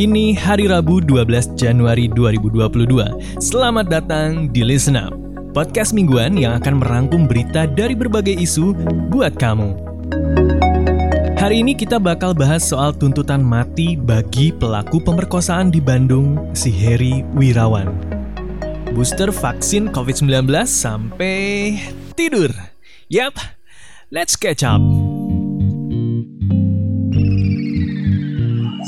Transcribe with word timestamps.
Ini 0.00 0.32
hari 0.32 0.64
Rabu 0.64 1.04
12 1.04 1.60
Januari 1.60 2.08
2022. 2.08 3.36
Selamat 3.36 3.84
datang 3.84 4.48
di 4.48 4.64
Listen 4.64 4.96
Up, 4.96 5.12
podcast 5.52 5.92
mingguan 5.92 6.40
yang 6.40 6.56
akan 6.56 6.80
merangkum 6.80 7.28
berita 7.28 7.68
dari 7.68 7.92
berbagai 7.92 8.32
isu 8.32 8.72
buat 9.12 9.36
kamu. 9.36 9.76
Hari 11.36 11.60
ini 11.60 11.76
kita 11.76 12.00
bakal 12.00 12.32
bahas 12.32 12.64
soal 12.64 12.96
tuntutan 12.96 13.44
mati 13.44 13.92
bagi 13.92 14.56
pelaku 14.56 15.04
pemerkosaan 15.04 15.68
di 15.68 15.84
Bandung, 15.84 16.48
si 16.56 16.72
Heri 16.72 17.20
Wirawan. 17.36 17.92
Booster 18.96 19.28
vaksin 19.28 19.92
COVID-19 19.92 20.48
sampai 20.64 21.76
tidur. 22.16 22.48
Yap, 23.12 23.36
let's 24.08 24.32
catch 24.32 24.64
up. 24.64 24.80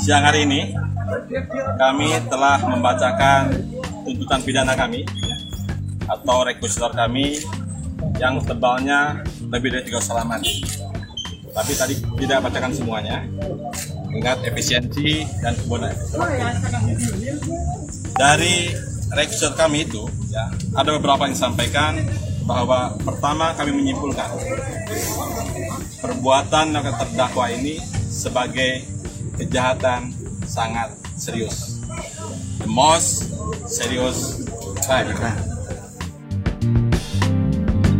Siang 0.03 0.25
hari 0.25 0.49
ini, 0.49 0.73
kami 1.77 2.13
telah 2.29 2.61
membacakan 2.61 3.49
tuntutan 4.05 4.39
pidana 4.45 4.77
kami 4.77 5.01
atau 6.05 6.45
rekusitor 6.45 6.93
kami 6.93 7.41
yang 8.21 8.37
tebalnya 8.43 9.23
lebih 9.49 9.73
dari 9.73 9.83
tiga 9.87 9.99
halaman. 10.03 10.43
Tapi 11.53 11.71
tadi 11.77 11.95
tidak 12.21 12.49
bacakan 12.49 12.73
semuanya. 12.73 13.25
Ingat 14.13 14.45
efisiensi 14.45 15.25
dan 15.41 15.57
kemudian 15.57 15.93
dari 18.13 18.69
rekusitor 19.09 19.57
kami 19.57 19.89
itu 19.89 20.05
ya, 20.29 20.53
ada 20.77 20.89
beberapa 20.97 21.25
yang 21.25 21.33
disampaikan 21.33 21.97
bahwa 22.45 22.93
pertama 23.01 23.55
kami 23.57 23.71
menyimpulkan 23.73 24.29
perbuatan 26.03 26.75
terdakwa 26.75 27.45
ini 27.49 27.79
sebagai 28.11 28.85
kejahatan 29.39 30.13
sangat 30.45 31.02
serius. 31.23 31.79
The 32.59 32.67
most 32.67 33.31
serious 33.69 34.43
crime. 35.15 35.39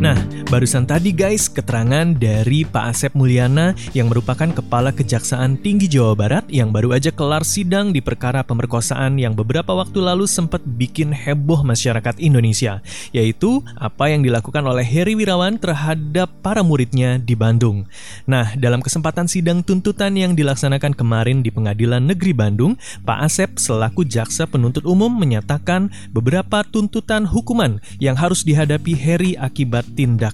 Nah, 0.01 0.42
barusan 0.49 0.83
tadi 0.83 1.13
guys, 1.13 1.45
keterangan 1.45 2.15
dari 2.17 2.65
Pak 2.67 2.85
Asep 2.89 3.11
Mulyana 3.15 3.77
yang 3.93 4.09
merupakan 4.09 4.49
Kepala 4.49 4.89
Kejaksaan 4.89 5.61
Tinggi 5.61 5.85
Jawa 5.85 6.17
Barat 6.17 6.45
yang 6.49 6.73
baru 6.73 6.95
aja 6.95 7.13
kelar 7.13 7.45
sidang 7.45 7.93
di 7.93 8.01
perkara 8.01 8.41
pemerkosaan 8.41 9.21
yang 9.21 9.37
beberapa 9.37 9.71
waktu 9.71 10.01
lalu 10.01 10.25
sempat 10.25 10.59
bikin 10.65 11.13
heboh 11.13 11.61
masyarakat 11.61 12.19
Indonesia, 12.19 12.83
yaitu 13.13 13.63
apa 13.77 14.09
yang 14.11 14.25
dilakukan 14.25 14.65
oleh 14.65 14.83
Heri 14.83 15.13
Wirawan 15.13 15.61
terhadap 15.61 16.27
para 16.41 16.65
muridnya 16.65 17.21
di 17.21 17.37
Bandung. 17.37 17.85
Nah, 18.25 18.57
dalam 18.57 18.81
kesempatan 18.81 19.29
sidang 19.29 19.61
tuntutan 19.61 20.17
yang 20.17 20.33
dilaksanakan 20.33 20.97
kemarin 20.97 21.45
di 21.45 21.53
Pengadilan 21.53 22.03
Negeri 22.03 22.33
Bandung, 22.35 22.75
Pak 23.05 23.19
Asep 23.21 23.49
selaku 23.61 24.03
jaksa 24.03 24.49
penuntut 24.49 24.83
umum 24.89 25.13
menyatakan 25.13 25.93
beberapa 26.11 26.65
tuntutan 26.67 27.29
hukuman 27.29 27.79
yang 28.01 28.17
harus 28.17 28.41
dihadapi 28.41 28.97
Heri 28.97 29.37
akibat 29.37 29.85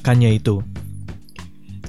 tindakannya 0.09 0.41
itu. 0.41 0.57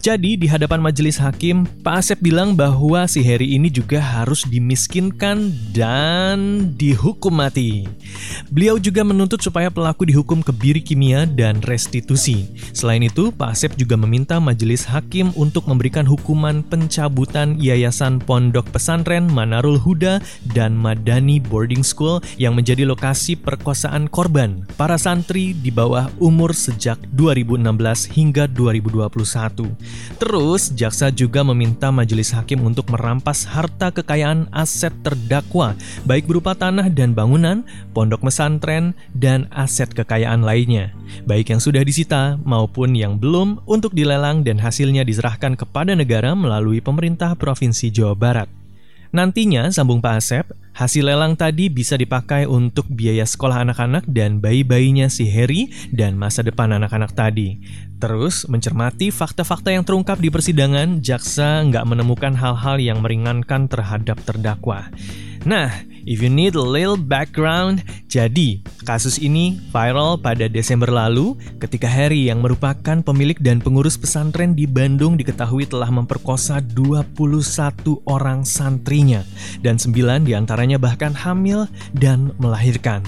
Jadi 0.00 0.32
di 0.40 0.48
hadapan 0.48 0.80
majelis 0.80 1.20
hakim, 1.20 1.68
Pak 1.84 2.00
Asep 2.00 2.24
bilang 2.24 2.56
bahwa 2.56 3.04
si 3.04 3.20
Heri 3.20 3.52
ini 3.52 3.68
juga 3.68 4.00
harus 4.00 4.48
dimiskinkan 4.48 5.52
dan 5.76 6.72
dihukum 6.72 7.36
mati. 7.36 7.84
Beliau 8.48 8.80
juga 8.80 9.04
menuntut 9.04 9.44
supaya 9.44 9.68
pelaku 9.68 10.08
dihukum 10.08 10.40
kebiri 10.40 10.80
kimia 10.80 11.28
dan 11.28 11.60
restitusi. 11.68 12.48
Selain 12.72 13.04
itu, 13.04 13.28
Pak 13.28 13.52
Asep 13.52 13.76
juga 13.76 14.00
meminta 14.00 14.40
majelis 14.40 14.88
hakim 14.88 15.36
untuk 15.36 15.68
memberikan 15.68 16.08
hukuman 16.08 16.64
pencabutan 16.64 17.60
Yayasan 17.60 18.24
Pondok 18.24 18.72
Pesantren 18.72 19.28
Manarul 19.28 19.76
Huda 19.76 20.24
dan 20.56 20.80
Madani 20.80 21.44
Boarding 21.44 21.84
School 21.84 22.24
yang 22.40 22.56
menjadi 22.56 22.88
lokasi 22.88 23.36
perkosaan 23.36 24.08
korban 24.08 24.64
para 24.80 24.96
santri 24.96 25.52
di 25.52 25.68
bawah 25.68 26.08
umur 26.16 26.56
sejak 26.56 26.96
2016 27.12 28.16
hingga 28.16 28.48
2021. 28.48 29.89
Terus, 30.20 30.68
jaksa 30.76 31.08
juga 31.08 31.40
meminta 31.40 31.88
majelis 31.88 32.28
hakim 32.36 32.60
untuk 32.60 32.92
merampas 32.92 33.48
harta 33.48 33.88
kekayaan 33.88 34.52
aset 34.52 34.92
terdakwa, 35.00 35.72
baik 36.04 36.28
berupa 36.28 36.52
tanah 36.52 36.92
dan 36.92 37.16
bangunan, 37.16 37.64
pondok 37.96 38.28
pesantren, 38.28 38.92
dan 39.16 39.48
aset 39.48 39.88
kekayaan 39.96 40.44
lainnya, 40.44 40.92
baik 41.24 41.56
yang 41.56 41.62
sudah 41.64 41.80
disita 41.80 42.36
maupun 42.44 42.92
yang 42.92 43.16
belum 43.16 43.64
untuk 43.64 43.96
dilelang 43.96 44.44
dan 44.44 44.60
hasilnya 44.60 45.08
diserahkan 45.08 45.56
kepada 45.56 45.96
negara 45.96 46.36
melalui 46.36 46.84
pemerintah 46.84 47.32
Provinsi 47.32 47.88
Jawa 47.88 48.12
Barat. 48.12 48.59
Nantinya, 49.10 49.74
sambung 49.74 49.98
Pak 49.98 50.22
Asep, 50.22 50.46
hasil 50.70 51.02
lelang 51.02 51.34
tadi 51.34 51.66
bisa 51.66 51.98
dipakai 51.98 52.46
untuk 52.46 52.86
biaya 52.86 53.26
sekolah 53.26 53.66
anak-anak 53.66 54.06
dan 54.06 54.38
bayi-bayinya 54.38 55.10
si 55.10 55.26
Harry 55.26 55.66
dan 55.90 56.14
masa 56.14 56.46
depan 56.46 56.70
anak-anak 56.70 57.10
tadi. 57.18 57.58
Terus, 57.98 58.46
mencermati 58.46 59.10
fakta-fakta 59.10 59.74
yang 59.74 59.82
terungkap 59.82 60.22
di 60.22 60.30
persidangan, 60.30 61.02
jaksa 61.02 61.66
nggak 61.66 61.84
menemukan 61.90 62.38
hal-hal 62.38 62.78
yang 62.78 63.02
meringankan 63.02 63.66
terhadap 63.66 64.22
terdakwa. 64.22 64.86
Nah, 65.42 65.74
if 66.06 66.22
you 66.22 66.30
need 66.30 66.54
a 66.54 66.62
little 66.62 66.94
background, 66.94 67.82
jadi 68.06 68.62
kasus 68.90 69.22
ini 69.22 69.54
viral 69.70 70.18
pada 70.18 70.50
Desember 70.50 70.90
lalu 70.90 71.38
ketika 71.62 71.86
Harry 71.86 72.26
yang 72.26 72.42
merupakan 72.42 72.98
pemilik 73.06 73.38
dan 73.38 73.62
pengurus 73.62 73.94
pesantren 73.94 74.50
di 74.50 74.66
Bandung 74.66 75.14
diketahui 75.14 75.62
telah 75.70 75.86
memperkosa 75.94 76.58
21 76.58 77.14
orang 78.10 78.42
santrinya 78.42 79.22
dan 79.62 79.78
9 79.78 80.26
di 80.26 80.34
antaranya 80.34 80.82
bahkan 80.82 81.14
hamil 81.14 81.70
dan 81.94 82.34
melahirkan. 82.42 83.06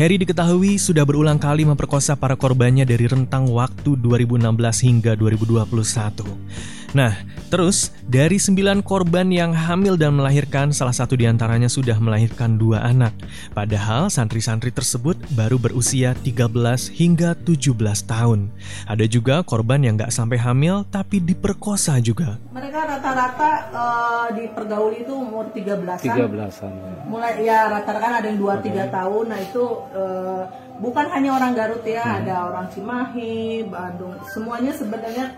Harry 0.00 0.16
diketahui 0.16 0.80
sudah 0.80 1.04
berulang 1.04 1.36
kali 1.36 1.68
memperkosa 1.68 2.16
para 2.16 2.34
korbannya 2.34 2.88
dari 2.88 3.04
rentang 3.04 3.48
waktu 3.50 3.96
2016 4.00 4.48
hingga 4.88 5.12
2021. 5.16 6.82
Nah, 6.92 7.16
terus 7.48 7.88
dari 8.04 8.36
sembilan 8.36 8.84
korban 8.84 9.32
yang 9.32 9.56
hamil 9.56 9.96
dan 9.96 10.12
melahirkan, 10.12 10.76
salah 10.76 10.92
satu 10.92 11.16
di 11.16 11.24
antaranya 11.24 11.64
sudah 11.64 11.96
melahirkan 11.96 12.60
dua 12.60 12.84
anak. 12.84 13.16
Padahal 13.56 14.12
santri-santri 14.12 14.68
tersebut 14.68 15.16
baru 15.32 15.56
berusia 15.56 16.12
13 16.20 16.52
hingga 16.92 17.32
17 17.32 17.72
tahun. 18.04 18.52
Ada 18.84 19.08
juga 19.08 19.40
korban 19.40 19.80
yang 19.80 19.96
nggak 19.96 20.12
sampai 20.12 20.36
hamil 20.36 20.84
tapi 20.92 21.24
diperkosa 21.24 21.96
juga. 22.04 22.36
Mereka 22.52 22.76
rata-rata 22.76 23.50
uh, 23.72 24.26
di 24.36 24.52
pergauli 24.52 25.08
itu 25.08 25.16
umur 25.16 25.48
13-an. 25.48 26.28
13-an. 26.28 26.72
Mulai 27.08 27.40
ya 27.40 27.72
rata-rata 27.72 28.04
kan 28.04 28.12
ada 28.20 28.26
yang 28.28 28.36
2-3 28.36 28.92
tahun. 28.92 29.24
Nah 29.32 29.40
itu 29.40 29.61
uh, 29.92 30.42
bukan 30.78 31.06
hanya 31.10 31.36
orang 31.36 31.52
Garut 31.54 31.84
ya, 31.86 32.04
hmm. 32.04 32.18
ada 32.24 32.34
orang 32.50 32.66
Cimahi, 32.70 33.66
Bandung. 33.66 34.14
Semuanya 34.30 34.72
sebenarnya 34.74 35.36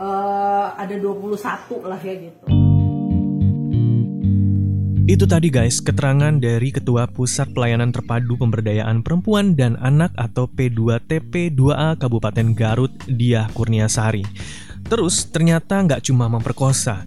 uh, 0.00 0.74
ada 0.74 0.94
21 0.96 1.36
lah 1.84 2.00
ya 2.00 2.14
gitu. 2.16 2.44
Itu 5.10 5.26
tadi 5.26 5.50
guys, 5.50 5.82
keterangan 5.82 6.38
dari 6.38 6.70
Ketua 6.70 7.10
Pusat 7.10 7.50
Pelayanan 7.50 7.90
Terpadu 7.90 8.38
Pemberdayaan 8.38 9.02
Perempuan 9.02 9.58
dan 9.58 9.74
Anak 9.82 10.14
atau 10.14 10.46
P2TP2A 10.46 11.98
Kabupaten 11.98 12.54
Garut, 12.54 12.94
Diah 13.10 13.50
Kurniasari. 13.50 14.22
Terus 14.86 15.26
ternyata 15.34 15.82
nggak 15.82 16.06
cuma 16.06 16.30
memperkosa, 16.30 17.02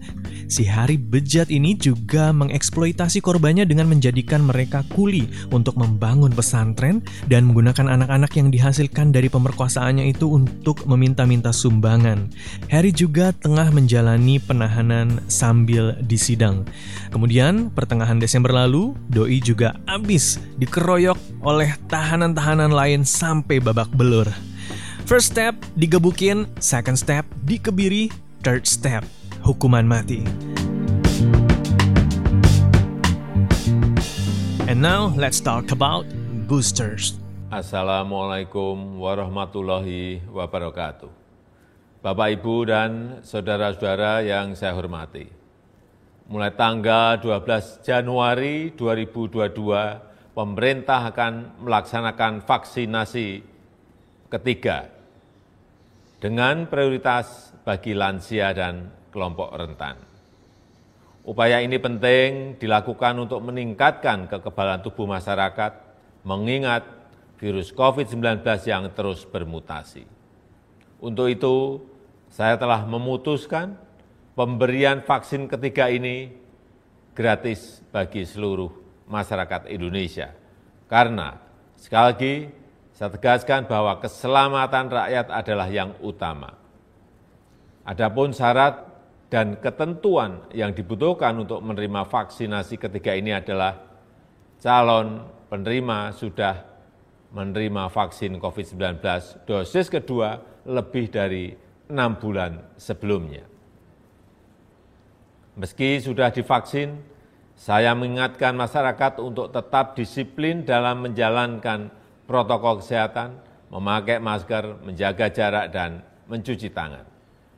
Si 0.51 0.67
Hari 0.67 0.99
bejat 0.99 1.49
ini 1.49 1.73
juga 1.77 2.35
mengeksploitasi 2.35 3.23
korbannya 3.23 3.63
dengan 3.63 3.89
menjadikan 3.89 4.43
mereka 4.43 4.83
kuli 4.91 5.25
untuk 5.49 5.79
membangun 5.79 6.29
pesantren 6.33 7.01
dan 7.31 7.47
menggunakan 7.49 7.89
anak-anak 7.89 8.31
yang 8.35 8.51
dihasilkan 8.51 9.15
dari 9.15 9.31
pemerkosaannya 9.31 10.11
itu 10.11 10.29
untuk 10.29 10.83
meminta-minta 10.85 11.55
sumbangan. 11.55 12.29
Harry 12.67 12.91
juga 12.91 13.31
tengah 13.33 13.71
menjalani 13.71 14.37
penahanan 14.37 15.23
sambil 15.31 15.95
disidang. 16.05 16.67
Kemudian, 17.09 17.71
pertengahan 17.71 18.19
Desember 18.19 18.51
lalu, 18.51 18.93
Doi 19.09 19.39
juga 19.39 19.77
habis 19.87 20.41
dikeroyok 20.59 21.17
oleh 21.43 21.75
tahanan-tahanan 21.87 22.71
lain 22.71 23.01
sampai 23.07 23.59
babak 23.59 23.89
belur. 23.95 24.27
First 25.03 25.35
step 25.35 25.59
digebukin, 25.75 26.47
second 26.63 26.95
step 26.95 27.27
dikebiri, 27.43 28.07
third 28.39 28.63
step 28.63 29.03
hukuman 29.43 29.83
mati. 29.83 30.23
And 34.71 34.79
now 34.79 35.11
let's 35.19 35.43
talk 35.43 35.75
about 35.75 36.07
boosters. 36.47 37.19
Assalamualaikum 37.51 39.03
warahmatullahi 39.03 40.23
wabarakatuh. 40.31 41.11
Bapak, 41.99 42.39
Ibu, 42.39 42.55
dan 42.71 42.91
saudara-saudara 43.19 44.23
yang 44.23 44.55
saya 44.55 44.71
hormati. 44.73 45.27
Mulai 46.31 46.55
tanggal 46.55 47.19
12 47.19 47.83
Januari 47.83 48.71
2022, 48.73 50.33
pemerintah 50.33 51.11
akan 51.11 51.59
melaksanakan 51.59 52.41
vaksinasi 52.47 53.43
ketiga 54.31 54.87
dengan 56.23 56.65
prioritas 56.65 57.51
bagi 57.67 57.91
lansia 57.91 58.49
dan 58.55 59.02
kelompok 59.13 59.53
rentan. 59.53 60.01
Upaya 61.23 61.63
ini 61.63 61.79
penting 61.79 62.59
dilakukan 62.59 63.15
untuk 63.15 63.39
meningkatkan 63.45 64.27
kekebalan 64.27 64.83
tubuh 64.83 65.07
masyarakat, 65.07 65.71
mengingat 66.27 66.83
virus 67.39 67.71
COVID-19 67.71 68.43
yang 68.67 68.91
terus 68.91 69.23
bermutasi. 69.23 70.03
Untuk 70.99 71.31
itu, 71.31 71.79
saya 72.27 72.59
telah 72.59 72.83
memutuskan 72.83 73.79
pemberian 74.35 74.99
vaksin 75.05 75.47
ketiga 75.47 75.87
ini 75.87 76.33
gratis 77.15 77.79
bagi 77.93 78.27
seluruh 78.27 78.71
masyarakat 79.07 79.71
Indonesia. 79.71 80.33
Karena, 80.91 81.39
sekali 81.79 82.05
lagi, 82.09 82.35
saya 82.93 83.09
tegaskan 83.15 83.65
bahwa 83.65 83.99
keselamatan 83.99 84.85
rakyat 84.91 85.27
adalah 85.31 85.67
yang 85.71 85.95
utama. 86.03 86.55
Adapun 87.83 88.31
syarat 88.31 88.92
dan 89.33 89.57
ketentuan 89.57 90.45
yang 90.53 90.77
dibutuhkan 90.77 91.33
untuk 91.41 91.57
menerima 91.65 92.05
vaksinasi 92.05 92.77
ketiga 92.77 93.17
ini 93.17 93.33
adalah 93.33 93.81
calon 94.61 95.25
penerima 95.49 96.13
sudah 96.13 96.61
menerima 97.33 97.89
vaksin 97.89 98.37
COVID-19 98.37 99.01
dosis 99.49 99.89
kedua 99.89 100.37
lebih 100.69 101.09
dari 101.09 101.49
enam 101.89 102.13
bulan 102.21 102.77
sebelumnya. 102.77 103.41
Meski 105.57 105.97
sudah 105.97 106.29
divaksin, 106.29 107.01
saya 107.57 107.97
mengingatkan 107.97 108.53
masyarakat 108.53 109.17
untuk 109.17 109.49
tetap 109.49 109.97
disiplin 109.97 110.61
dalam 110.61 111.09
menjalankan 111.09 111.89
protokol 112.29 112.85
kesehatan, 112.85 113.41
memakai 113.73 114.21
masker, 114.21 114.77
menjaga 114.85 115.33
jarak, 115.33 115.73
dan 115.73 116.05
mencuci 116.29 116.69
tangan 116.69 117.12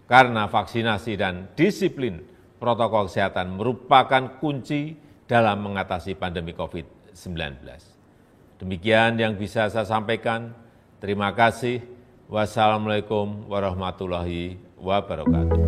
karena 0.05 0.45
vaksinasi 0.49 1.13
dan 1.17 1.49
disiplin 1.57 2.21
protokol 2.61 3.09
kesehatan 3.09 3.57
merupakan 3.57 4.37
kunci 4.41 4.95
dalam 5.25 5.65
mengatasi 5.65 6.13
pandemi 6.17 6.53
COVID-19. 6.53 7.65
Demikian 8.61 9.19
yang 9.19 9.35
bisa 9.35 9.67
saya 9.67 9.83
sampaikan. 9.83 10.53
Terima 11.01 11.33
kasih. 11.35 11.83
Wassalamualaikum 12.25 13.45
warahmatullahi 13.45 14.57
wabarakatuh. 14.81 15.61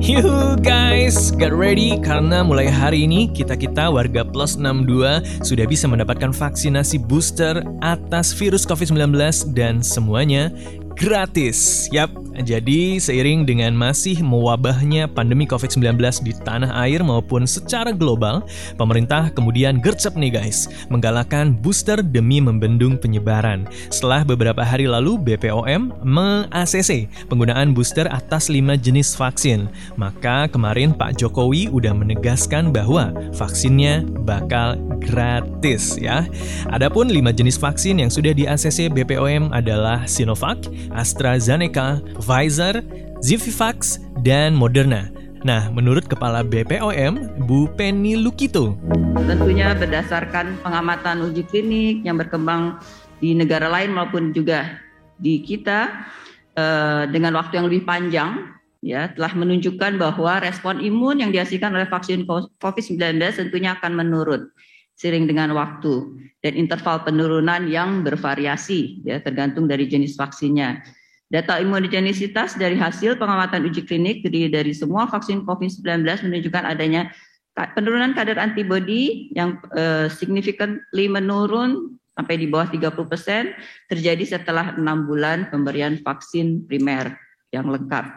You 0.00 0.56
guys, 0.64 1.28
get 1.34 1.52
ready 1.52 1.98
karena 2.00 2.40
mulai 2.40 2.70
hari 2.70 3.04
ini 3.04 3.28
kita-kita 3.28 3.92
warga 3.92 4.24
plus 4.24 4.56
62 4.56 5.44
sudah 5.44 5.66
bisa 5.68 5.84
mendapatkan 5.90 6.32
vaksinasi 6.32 7.02
booster 7.04 7.60
atas 7.84 8.32
virus 8.32 8.64
COVID-19 8.64 9.12
dan 9.52 9.84
semuanya 9.84 10.48
gratis. 10.96 11.88
Yap, 11.92 12.12
jadi 12.40 12.96
seiring 12.96 13.44
dengan 13.44 13.76
masih 13.76 14.20
mewabahnya 14.24 15.06
pandemi 15.06 15.44
COVID-19 15.44 15.96
di 16.24 16.32
tanah 16.32 16.72
air 16.84 17.04
maupun 17.04 17.44
secara 17.44 17.92
global, 17.92 18.42
pemerintah 18.74 19.28
kemudian 19.32 19.78
gercep 19.78 20.16
nih 20.16 20.34
guys, 20.40 20.66
menggalakkan 20.88 21.52
booster 21.52 22.00
demi 22.00 22.40
membendung 22.40 22.96
penyebaran. 22.96 23.68
Setelah 23.92 24.24
beberapa 24.24 24.64
hari 24.64 24.88
lalu 24.88 25.20
BPOM 25.20 25.92
me-ACC 26.02 27.06
penggunaan 27.28 27.76
booster 27.76 28.08
atas 28.10 28.48
5 28.48 28.76
jenis 28.80 29.14
vaksin. 29.14 29.70
Maka 30.00 30.48
kemarin 30.48 30.96
Pak 30.96 31.20
Jokowi 31.20 31.70
udah 31.70 31.92
menegaskan 31.92 32.72
bahwa 32.72 33.12
vaksinnya 33.36 34.04
bakal 34.24 34.80
gratis 35.00 35.96
ya. 35.96 36.28
Adapun 36.72 37.08
5 37.08 37.32
jenis 37.32 37.56
vaksin 37.56 38.00
yang 38.00 38.12
sudah 38.12 38.36
di-ACC 38.36 38.92
BPOM 38.92 39.50
adalah 39.50 40.04
Sinovac, 40.04 40.68
AstraZeneca, 40.92 41.98
Pfizer, 42.30 42.78
Zivivax, 43.26 43.98
dan 44.22 44.54
Moderna. 44.54 45.10
Nah, 45.42 45.66
menurut 45.74 46.06
Kepala 46.06 46.46
BPOM, 46.46 47.42
Bu 47.42 47.66
Penny 47.74 48.14
Lukito. 48.14 48.78
Tentunya 49.26 49.74
berdasarkan 49.74 50.62
pengamatan 50.62 51.26
uji 51.26 51.42
klinik 51.50 52.06
yang 52.06 52.22
berkembang 52.22 52.78
di 53.18 53.34
negara 53.34 53.66
lain 53.66 53.90
maupun 53.90 54.30
juga 54.30 54.78
di 55.18 55.42
kita 55.42 56.06
eh, 56.54 57.10
dengan 57.10 57.34
waktu 57.34 57.58
yang 57.58 57.66
lebih 57.66 57.82
panjang, 57.82 58.46
ya 58.78 59.10
telah 59.10 59.34
menunjukkan 59.34 59.98
bahwa 59.98 60.38
respon 60.38 60.78
imun 60.78 61.26
yang 61.26 61.34
dihasilkan 61.34 61.74
oleh 61.74 61.90
vaksin 61.90 62.30
COVID-19 62.62 63.18
tentunya 63.18 63.74
akan 63.74 63.98
menurun 63.98 64.54
sering 64.94 65.26
dengan 65.26 65.50
waktu 65.58 66.14
dan 66.46 66.54
interval 66.54 67.02
penurunan 67.02 67.66
yang 67.66 68.06
bervariasi 68.06 69.02
ya 69.02 69.18
tergantung 69.18 69.66
dari 69.66 69.90
jenis 69.90 70.14
vaksinnya. 70.14 70.99
Data 71.30 71.62
imunogenisitas 71.62 72.58
dari 72.58 72.74
hasil 72.74 73.14
pengamatan 73.14 73.62
uji 73.62 73.86
klinik 73.86 74.26
terdiri 74.26 74.50
dari 74.50 74.74
semua 74.74 75.06
vaksin 75.06 75.46
COVID-19 75.46 76.02
menunjukkan 76.26 76.64
adanya 76.66 77.14
penurunan 77.54 78.10
kadar 78.18 78.34
antibodi 78.42 79.30
yang 79.30 79.62
eh, 79.78 80.10
significantly 80.10 81.06
menurun 81.06 81.94
sampai 82.18 82.34
di 82.34 82.50
bawah 82.50 82.66
30 82.66 83.06
persen 83.06 83.54
terjadi 83.86 84.38
setelah 84.38 84.74
enam 84.74 85.06
bulan 85.06 85.46
pemberian 85.54 86.02
vaksin 86.02 86.66
primer 86.66 87.14
yang 87.54 87.70
lengkap. 87.70 88.10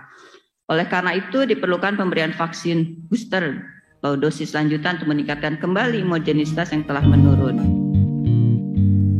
Oleh 0.74 0.90
karena 0.90 1.14
itu 1.14 1.46
diperlukan 1.46 1.94
pemberian 1.94 2.34
vaksin 2.34 2.98
booster 3.08 3.62
atau 4.02 4.18
dosis 4.18 4.58
lanjutan 4.58 4.98
untuk 4.98 5.14
meningkatkan 5.14 5.62
kembali 5.62 6.02
imunogenitas 6.02 6.74
yang 6.74 6.84
telah 6.84 7.06
menurun. 7.06 7.73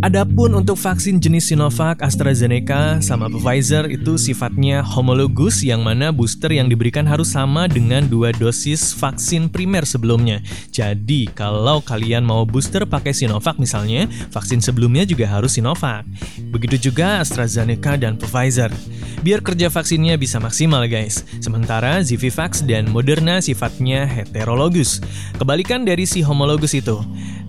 Adapun 0.04 0.52
untuk 0.60 0.76
vaksin 0.76 1.16
jenis 1.16 1.48
Sinovac, 1.48 2.04
AstraZeneca, 2.04 3.00
sama 3.00 3.32
Pfizer 3.32 3.88
itu 3.88 4.20
sifatnya 4.20 4.84
homologus 4.84 5.64
yang 5.64 5.80
mana 5.80 6.12
booster 6.12 6.52
yang 6.52 6.68
diberikan 6.68 7.08
harus 7.08 7.32
sama 7.32 7.72
dengan 7.72 8.04
dua 8.04 8.36
dosis 8.36 8.92
vaksin 9.00 9.48
primer 9.48 9.88
sebelumnya. 9.88 10.44
Jadi 10.76 11.32
kalau 11.32 11.80
kalian 11.80 12.28
mau 12.28 12.44
booster 12.44 12.84
pakai 12.84 13.16
Sinovac 13.16 13.56
misalnya, 13.56 14.12
vaksin 14.28 14.60
sebelumnya 14.60 15.08
juga 15.08 15.24
harus 15.24 15.56
Sinovac. 15.56 16.04
Begitu 16.52 16.92
juga 16.92 17.24
AstraZeneca 17.24 17.96
dan 17.96 18.20
Pfizer. 18.20 18.76
Biar 19.24 19.40
kerja 19.40 19.72
vaksinnya 19.72 20.20
bisa 20.20 20.36
maksimal 20.36 20.84
guys. 20.92 21.24
Sementara 21.40 22.04
Zivivax 22.04 22.60
dan 22.68 22.92
Moderna 22.92 23.40
sifatnya 23.40 24.04
heterologus. 24.04 25.00
Kebalikan 25.40 25.88
dari 25.88 26.04
si 26.04 26.20
homologus 26.20 26.76
itu. 26.76 27.00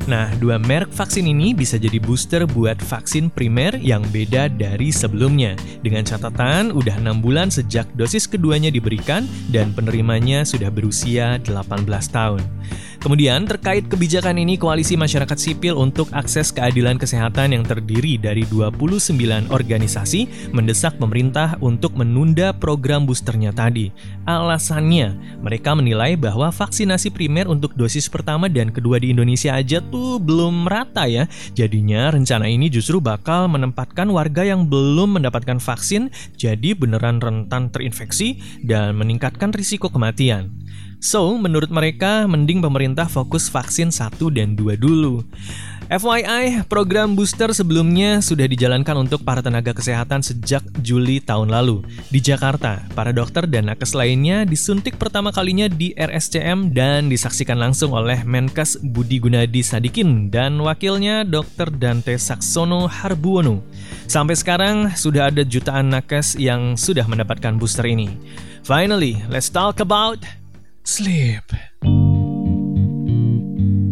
Nah, 0.05 0.29
dua 0.37 0.61
merek 0.61 0.93
vaksin 0.93 1.25
ini 1.25 1.57
bisa 1.57 1.81
jadi 1.81 1.97
booster 1.97 2.45
buat 2.45 2.77
vaksin 2.77 3.33
primer 3.33 3.73
yang 3.81 4.05
beda 4.13 4.53
dari 4.53 4.93
sebelumnya. 4.93 5.57
Dengan 5.81 6.05
catatan, 6.05 6.77
udah 6.77 7.01
6 7.01 7.25
bulan 7.25 7.49
sejak 7.49 7.89
dosis 7.97 8.29
keduanya 8.29 8.69
diberikan 8.69 9.25
dan 9.49 9.73
penerimanya 9.73 10.45
sudah 10.45 10.69
berusia 10.69 11.41
18 11.41 11.89
tahun. 12.13 12.45
Kemudian 13.05 13.45
terkait 13.45 13.85
kebijakan 13.85 14.41
ini 14.41 14.57
Koalisi 14.57 14.97
Masyarakat 14.97 15.37
Sipil 15.37 15.77
untuk 15.77 16.09
Akses 16.17 16.49
Keadilan 16.49 16.97
Kesehatan 16.97 17.53
yang 17.53 17.61
terdiri 17.61 18.17
dari 18.17 18.49
29 18.49 19.53
organisasi 19.53 20.49
mendesak 20.57 20.97
pemerintah 20.97 21.61
untuk 21.61 22.01
menunda 22.01 22.57
program 22.57 23.05
boosternya 23.05 23.53
tadi. 23.53 23.93
Alasannya, 24.25 25.37
mereka 25.45 25.77
menilai 25.77 26.17
bahwa 26.17 26.49
vaksinasi 26.49 27.13
primer 27.13 27.45
untuk 27.45 27.77
dosis 27.77 28.09
pertama 28.09 28.49
dan 28.49 28.73
kedua 28.73 28.97
di 28.97 29.13
Indonesia 29.13 29.53
aja 29.53 29.85
tuh 29.85 30.17
belum 30.17 30.65
merata 30.65 31.05
ya. 31.05 31.29
Jadinya 31.53 32.09
rencana 32.09 32.49
ini 32.49 32.73
justru 32.73 33.05
bakal 33.05 33.53
menempatkan 33.53 34.09
warga 34.09 34.49
yang 34.49 34.65
belum 34.65 35.21
mendapatkan 35.21 35.61
vaksin 35.61 36.09
jadi 36.41 36.73
beneran 36.73 37.21
rentan 37.21 37.69
terinfeksi 37.69 38.41
dan 38.65 38.97
meningkatkan 38.97 39.53
risiko 39.53 39.93
kematian. 39.93 40.57
So, 41.05 41.37
menurut 41.37 41.69
mereka, 41.69 42.25
mending 42.25 42.65
pemerintah 42.65 43.05
fokus 43.13 43.53
vaksin 43.53 43.93
1 43.93 44.17
dan 44.33 44.57
2 44.57 44.81
dulu. 44.81 45.21
FYI, 45.93 46.65
program 46.65 47.13
booster 47.13 47.53
sebelumnya 47.53 48.25
sudah 48.25 48.49
dijalankan 48.49 49.05
untuk 49.05 49.21
para 49.21 49.45
tenaga 49.45 49.77
kesehatan 49.77 50.25
sejak 50.25 50.65
Juli 50.81 51.21
tahun 51.21 51.53
lalu. 51.53 51.85
Di 52.09 52.25
Jakarta, 52.25 52.89
para 52.97 53.13
dokter 53.13 53.45
dan 53.45 53.69
nakes 53.69 53.93
lainnya 53.93 54.49
disuntik 54.49 54.97
pertama 54.97 55.29
kalinya 55.29 55.69
di 55.69 55.93
RSCM 55.93 56.73
dan 56.73 57.13
disaksikan 57.13 57.61
langsung 57.61 57.93
oleh 57.93 58.25
Menkes 58.25 58.81
Budi 58.81 59.21
Gunadi 59.21 59.61
Sadikin 59.61 60.33
dan 60.33 60.57
wakilnya 60.57 61.29
Dr. 61.29 61.69
Dante 61.69 62.17
Saksono 62.17 62.89
Harbuono. 62.89 63.61
Sampai 64.09 64.41
sekarang 64.41 64.97
sudah 64.97 65.29
ada 65.29 65.45
jutaan 65.45 65.93
nakes 65.93 66.41
yang 66.41 66.81
sudah 66.81 67.05
mendapatkan 67.05 67.61
booster 67.61 67.85
ini. 67.85 68.09
Finally, 68.65 69.21
let's 69.29 69.53
talk 69.53 69.85
about 69.85 70.25
sleep. 70.85 71.49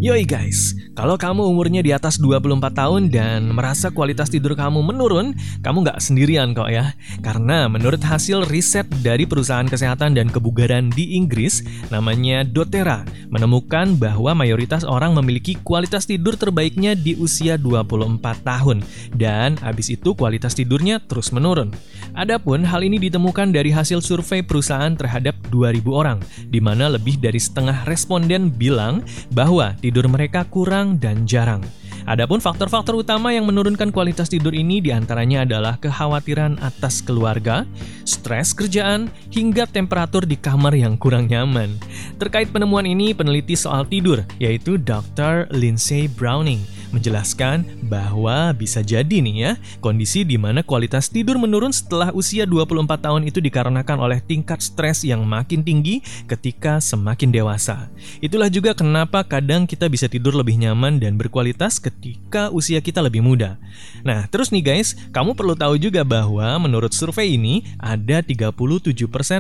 Yoi 0.03 0.27
guys, 0.27 0.75
kalau 0.99 1.15
kamu 1.15 1.47
umurnya 1.47 1.79
di 1.79 1.95
atas 1.95 2.19
24 2.19 2.75
tahun 2.75 3.07
dan 3.07 3.55
merasa 3.55 3.89
kualitas 3.89 4.29
tidur 4.29 4.59
kamu 4.59 4.83
menurun, 4.83 5.31
kamu 5.63 5.87
nggak 5.87 6.03
sendirian 6.03 6.53
kok 6.59 6.69
ya. 6.69 6.93
Karena 7.23 7.71
menurut 7.71 8.03
hasil 8.03 8.45
riset 8.51 8.85
dari 9.01 9.31
perusahaan 9.31 9.65
kesehatan 9.65 10.19
dan 10.19 10.27
kebugaran 10.27 10.91
di 10.91 11.15
Inggris, 11.15 11.63
namanya 11.95 12.43
doTERRA, 12.43 13.07
menemukan 13.31 13.95
bahwa 13.95 14.35
mayoritas 14.35 14.83
orang 14.83 15.15
memiliki 15.15 15.55
kualitas 15.63 16.05
tidur 16.05 16.35
terbaiknya 16.35 16.99
di 16.99 17.15
usia 17.15 17.55
24 17.55 18.21
tahun. 18.43 18.83
Dan 19.15 19.55
habis 19.63 19.87
itu 19.87 20.19
kualitas 20.19 20.59
tidurnya 20.59 20.99
terus 20.99 21.31
menurun. 21.31 21.71
Adapun 22.13 22.61
hal 22.61 22.85
ini 22.85 23.01
ditemukan 23.01 23.57
dari 23.57 23.73
hasil 23.73 24.05
survei 24.05 24.45
perusahaan 24.45 24.93
terhadap 24.93 25.33
2000 25.49 25.81
orang, 25.89 26.19
di 26.53 26.61
mana 26.61 26.93
lebih 26.93 27.17
dari 27.17 27.41
setengah 27.41 27.89
responden 27.89 28.53
bilang 28.53 29.01
bahwa 29.33 29.73
tidur 29.81 30.05
mereka 30.13 30.45
kurang 30.45 31.01
dan 31.01 31.25
jarang. 31.25 31.65
Adapun 32.03 32.43
faktor-faktor 32.43 32.99
utama 32.99 33.31
yang 33.31 33.47
menurunkan 33.47 33.95
kualitas 33.95 34.27
tidur 34.27 34.51
ini 34.51 34.83
di 34.83 34.91
antaranya 34.91 35.47
adalah 35.47 35.79
kekhawatiran 35.79 36.59
atas 36.59 36.99
keluarga, 36.99 37.63
stres 38.03 38.51
kerjaan, 38.53 39.07
hingga 39.31 39.71
temperatur 39.71 40.27
di 40.27 40.35
kamar 40.35 40.75
yang 40.75 40.99
kurang 40.99 41.31
nyaman. 41.31 41.79
Terkait 42.19 42.51
penemuan 42.51 42.85
ini, 42.91 43.15
peneliti 43.15 43.55
soal 43.55 43.87
tidur, 43.87 44.27
yaitu 44.43 44.83
Dr. 44.83 45.47
Lindsay 45.55 46.11
Browning, 46.11 46.67
menjelaskan 46.93 47.65
bahwa 47.89 48.53
bisa 48.55 48.85
jadi 48.85 49.25
nih 49.25 49.37
ya, 49.37 49.53
kondisi 49.83 50.23
di 50.23 50.37
mana 50.37 50.61
kualitas 50.63 51.09
tidur 51.09 51.41
menurun 51.41 51.73
setelah 51.73 52.13
usia 52.15 52.45
24 52.47 52.87
tahun 53.01 53.23
itu 53.27 53.41
dikarenakan 53.41 53.99
oleh 53.99 54.21
tingkat 54.23 54.61
stres 54.63 55.03
yang 55.03 55.25
makin 55.27 55.65
tinggi 55.65 56.05
ketika 56.29 56.79
semakin 56.79 57.33
dewasa. 57.33 57.89
Itulah 58.21 58.53
juga 58.53 58.77
kenapa 58.77 59.25
kadang 59.25 59.65
kita 59.65 59.89
bisa 59.89 60.07
tidur 60.07 60.37
lebih 60.37 60.61
nyaman 60.61 61.01
dan 61.01 61.17
berkualitas 61.17 61.81
ketika 61.81 62.53
usia 62.53 62.79
kita 62.79 63.01
lebih 63.01 63.25
muda. 63.25 63.57
Nah, 64.05 64.29
terus 64.29 64.53
nih 64.53 64.63
guys, 64.63 64.95
kamu 65.11 65.35
perlu 65.35 65.57
tahu 65.57 65.81
juga 65.81 66.05
bahwa 66.05 66.61
menurut 66.61 66.93
survei 66.93 67.35
ini 67.41 67.65
ada 67.81 68.21
37% 68.21 68.93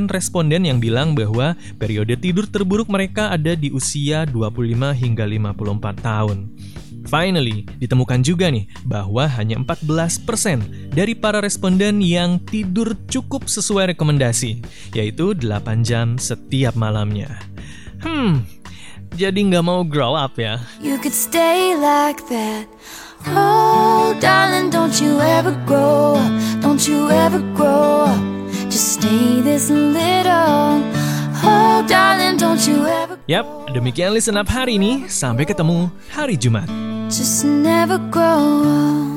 responden 0.08 0.64
yang 0.66 0.80
bilang 0.80 1.12
bahwa 1.12 1.54
periode 1.76 2.16
tidur 2.16 2.48
terburuk 2.48 2.88
mereka 2.88 3.30
ada 3.30 3.52
di 3.52 3.68
usia 3.70 4.24
25 4.24 4.96
hingga 4.96 5.24
54 5.28 6.00
tahun. 6.00 6.38
Finally, 7.06 7.66
ditemukan 7.82 8.22
juga 8.22 8.48
nih 8.50 8.66
bahwa 8.86 9.26
hanya 9.26 9.58
14% 9.58 10.92
dari 10.94 11.14
para 11.18 11.42
responden 11.42 11.98
yang 12.02 12.38
tidur 12.42 12.94
cukup 13.10 13.50
sesuai 13.50 13.94
rekomendasi, 13.96 14.62
yaitu 14.94 15.34
8 15.34 15.82
jam 15.82 16.16
setiap 16.16 16.78
malamnya. 16.78 17.42
Hmm, 18.02 18.46
jadi 19.14 19.38
nggak 19.38 19.64
mau 19.64 19.84
grow 19.84 20.16
up 20.16 20.40
ya. 20.40 20.58
You 20.80 20.96
could 20.98 21.14
stay 21.14 21.76
like 21.76 22.24
that. 22.32 22.66
Oh, 23.30 24.16
darling, 24.18 24.70
don't 24.70 24.98
you 24.98 25.20
ever 25.20 25.54
grow 25.66 26.18
up. 26.18 26.32
Don't 26.58 26.82
you 26.88 27.06
ever 27.10 27.38
grow 27.54 28.10
up. 28.10 28.18
Just 28.66 28.98
stay 28.98 29.38
this 29.44 29.70
little. 29.70 30.82
Oh, 31.44 31.84
darling, 31.86 32.38
don't 32.38 32.62
you 32.66 32.82
ever. 32.82 33.18
Yap, 33.30 33.46
demikian 33.70 34.10
listen 34.10 34.34
up 34.34 34.50
hari 34.50 34.74
ini. 34.80 35.06
Sampai 35.06 35.46
ketemu 35.46 35.90
hari 36.10 36.34
Jumat. 36.34 36.91
Just 37.12 37.44
never 37.44 37.98
grow 38.10 38.62
up. 38.64 39.11